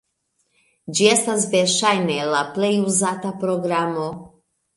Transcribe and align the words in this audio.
Ĝi 0.99 1.09
estas 1.15 1.45
verŝajne 1.51 2.15
la 2.31 2.41
plej 2.57 2.73
uzata 2.87 3.35
programo. 3.45 4.09